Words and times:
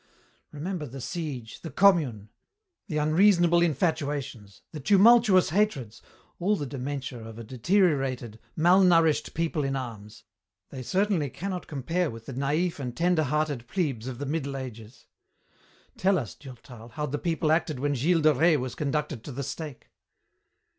Remember 0.51 0.87
the 0.87 0.99
Siege, 0.99 1.61
the 1.61 1.69
Commune; 1.69 2.29
the 2.87 2.97
unreasonable 2.97 3.61
infatuations, 3.61 4.63
the 4.71 4.79
tumultuous 4.79 5.51
hatreds, 5.51 6.01
all 6.39 6.55
the 6.55 6.65
dementia 6.65 7.19
of 7.23 7.37
a 7.37 7.43
deteriorated, 7.43 8.39
malnourished 8.57 9.35
people 9.35 9.63
in 9.63 9.75
arms. 9.75 10.23
They 10.71 10.81
certainly 10.81 11.29
cannot 11.29 11.67
compare 11.67 12.09
with 12.09 12.25
the 12.25 12.33
naïf 12.33 12.79
and 12.79 12.97
tender 12.97 13.21
hearted 13.25 13.67
plebes 13.67 14.07
of 14.07 14.17
the 14.17 14.25
Middle 14.25 14.57
Ages. 14.57 15.05
Tell 15.97 16.17
us, 16.17 16.33
Durtal, 16.33 16.89
how 16.93 17.05
the 17.05 17.19
people 17.19 17.51
acted 17.51 17.79
when 17.79 17.93
Gilles 17.93 18.21
de 18.21 18.33
Rais 18.33 18.57
was 18.57 18.73
conducted 18.73 19.23
to 19.25 19.31
the 19.31 19.43
stake." 19.43 19.91